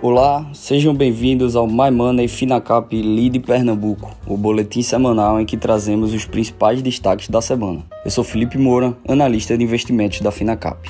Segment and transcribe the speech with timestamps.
[0.00, 6.14] Olá, sejam bem-vindos ao My Money Finacap Lead Pernambuco, o boletim semanal em que trazemos
[6.14, 7.82] os principais destaques da semana.
[8.04, 10.88] Eu sou Felipe Moura, analista de investimentos da Finacap.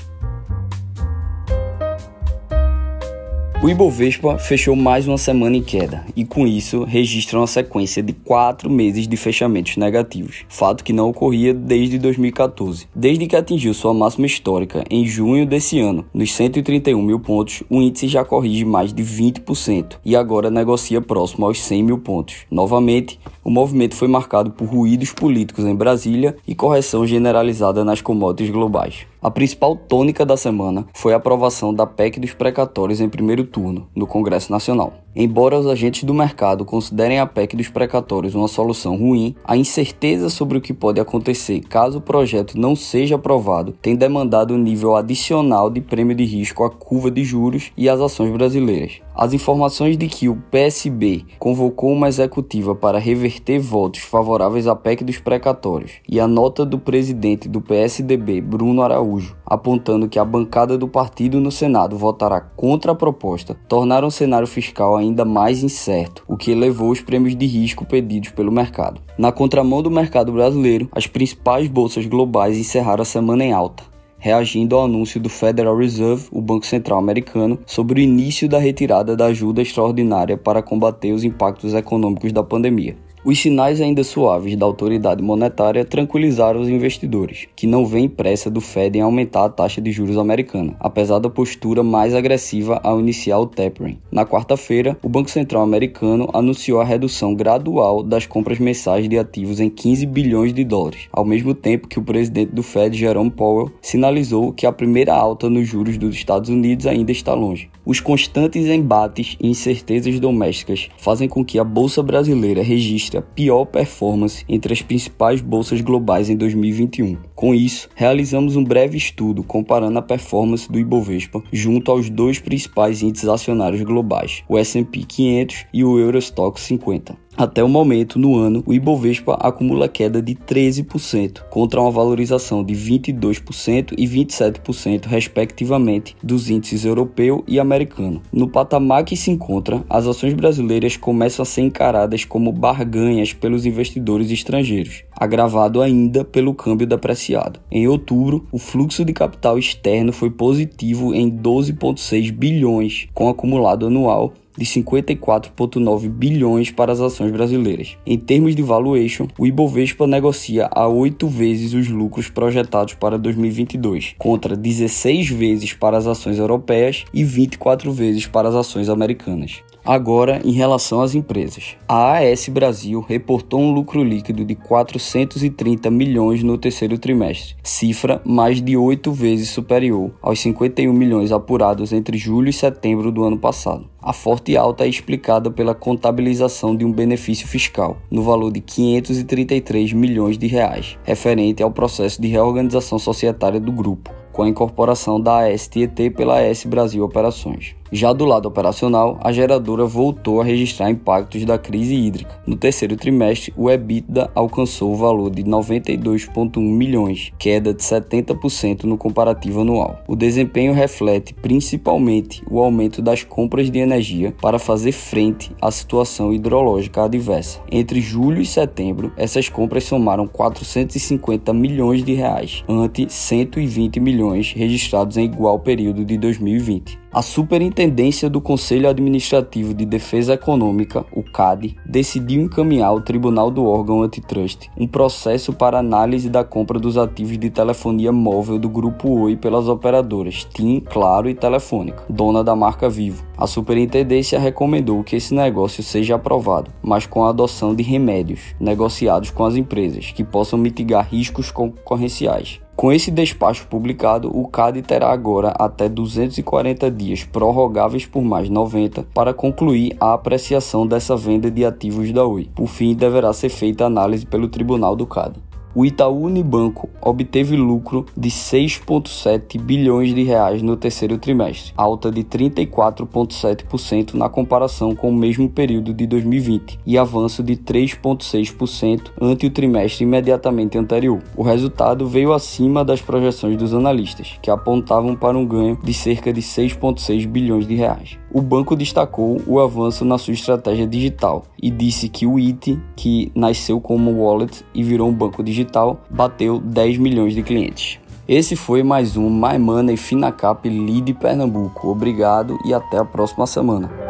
[3.61, 8.13] O Ibovespa fechou mais uma semana em queda e, com isso, registra uma sequência de
[8.13, 12.87] quatro meses de fechamentos negativos, fato que não ocorria desde 2014.
[12.95, 17.83] Desde que atingiu sua máxima histórica em junho desse ano, nos 131 mil pontos, o
[17.83, 22.47] índice já corrige mais de 20% e agora negocia próximo aos 100 mil pontos.
[22.49, 28.51] Novamente, o movimento foi marcado por ruídos políticos em Brasília e correção generalizada nas commodities
[28.53, 29.05] globais.
[29.21, 33.89] A principal tônica da semana foi a aprovação da PEC dos precatórios em primeiro turno
[33.93, 34.93] no Congresso Nacional.
[35.17, 40.31] Embora os agentes do mercado considerem a PEC dos precatórios uma solução ruim, a incerteza
[40.31, 44.95] sobre o que pode acontecer caso o projeto não seja aprovado tem demandado um nível
[44.95, 49.01] adicional de prêmio de risco à curva de juros e às ações brasileiras.
[49.21, 55.03] As informações de que o PSB convocou uma executiva para reverter votos favoráveis à PEC
[55.03, 60.79] dos precatórios e a nota do presidente do PSDB, Bruno Araújo, apontando que a bancada
[60.79, 66.23] do partido no Senado votará contra a proposta, tornaram o cenário fiscal ainda mais incerto,
[66.29, 69.01] o que elevou os prêmios de risco pedidos pelo mercado.
[69.19, 73.83] Na contramão do mercado brasileiro, as principais bolsas globais encerraram a semana em alta
[74.19, 79.17] reagindo ao anúncio do Federal Reserve, o Banco Central americano, sobre o início da retirada
[79.17, 82.97] da ajuda extraordinária para combater os impactos econômicos da pandemia.
[83.29, 88.59] Os sinais ainda suaves da autoridade monetária tranquilizaram os investidores, que não veem pressa do
[88.59, 93.39] Fed em aumentar a taxa de juros americana, apesar da postura mais agressiva ao iniciar
[93.39, 93.99] o tapering.
[94.11, 99.61] Na quarta-feira, o Banco Central americano anunciou a redução gradual das compras mensais de ativos
[99.61, 103.71] em 15 bilhões de dólares, ao mesmo tempo que o presidente do Fed, Jerome Powell,
[103.83, 107.69] sinalizou que a primeira alta nos juros dos Estados Unidos ainda está longe.
[107.85, 113.65] Os constantes embates e incertezas domésticas fazem com que a bolsa brasileira registre a pior
[113.65, 117.17] performance entre as principais bolsas globais em 2021.
[117.35, 123.03] Com isso, realizamos um breve estudo comparando a performance do Ibovespa junto aos dois principais
[123.03, 127.28] índices acionários globais, o S&P 500 e o Eurostock 50.
[127.39, 132.75] Até o momento, no ano, o Ibovespa acumula queda de 13%, contra uma valorização de
[132.75, 138.21] 22% e 27%, respectivamente, dos índices europeu e americano.
[138.33, 143.65] No patamar que se encontra, as ações brasileiras começam a ser encaradas como barganhas pelos
[143.65, 147.61] investidores estrangeiros, agravado ainda pelo câmbio depreciado.
[147.71, 154.35] Em outubro, o fluxo de capital externo foi positivo em 12,6 bilhões, com acumulado anual
[154.59, 157.97] de 54,9 bilhões para as ações brasileiras.
[158.05, 164.17] Em termos de valuation, o Ibovespa negocia a 8 vezes os lucros projetados para 2022,
[164.19, 169.63] contra 16 vezes para as ações europeias e 24 vezes para as ações americanas.
[169.91, 171.75] Agora, em relação às empresas.
[171.89, 178.61] A AS Brasil reportou um lucro líquido de 430 milhões no terceiro trimestre, cifra mais
[178.61, 183.89] de oito vezes superior aos 51 milhões apurados entre julho e setembro do ano passado.
[184.03, 189.95] A forte alta é explicada pela contabilização de um benefício fiscal, no valor de 533
[189.95, 195.49] milhões de reais, referente ao processo de reorganização societária do grupo, com a incorporação da
[195.49, 197.75] ASTET pela AS Brasil Operações.
[197.91, 202.39] Já do lado operacional, a geradora voltou a registrar impactos da crise hídrica.
[202.47, 208.99] No terceiro trimestre, o EBITDA alcançou o valor de 92,1 milhões, queda de 70% no
[208.99, 210.01] comparativo anual.
[210.07, 216.31] O desempenho reflete principalmente o aumento das compras de energia para fazer frente à situação
[216.31, 217.59] hidrológica adversa.
[217.73, 225.17] Entre julho e setembro, essas compras somaram 450 milhões de reais, ante 120 milhões registrados
[225.17, 226.99] em igual período de 2020.
[227.11, 233.65] A Superintendência do Conselho Administrativo de Defesa Econômica, o CAD, decidiu encaminhar ao Tribunal do
[233.65, 239.21] órgão antitrust um processo para análise da compra dos ativos de telefonia móvel do Grupo
[239.21, 243.25] Oi pelas operadoras TIM, Claro e Telefônica, dona da marca Vivo.
[243.39, 249.31] A Superintendência recomendou que esse negócio seja aprovado, mas com a adoção de remédios negociados
[249.31, 252.61] com as empresas que possam mitigar riscos concorrenciais.
[252.79, 259.03] Com esse despacho publicado, o CAD terá agora até 240 dias prorrogáveis por mais 90
[259.13, 262.49] para concluir a apreciação dessa venda de ativos da Oi.
[262.55, 265.48] Por fim, deverá ser feita análise pelo Tribunal do CAD
[265.79, 272.25] o Itaú Unibanco obteve lucro de 6,7 bilhões de reais no terceiro trimestre, alta de
[272.25, 279.51] 34,7% na comparação com o mesmo período de 2020 e avanço de 3,6% ante o
[279.51, 281.23] trimestre imediatamente anterior.
[281.37, 286.33] O resultado veio acima das projeções dos analistas, que apontavam para um ganho de cerca
[286.33, 288.19] de 6,6 bilhões de reais.
[288.33, 293.33] O banco destacou o avanço na sua estratégia digital e disse que o IT, que
[293.35, 297.99] nasceu como wallet e virou um banco digital, bateu 10 milhões de clientes.
[298.29, 301.89] Esse foi mais um My Money Finacap Lead Pernambuco.
[301.89, 304.08] Obrigado e até a próxima semana.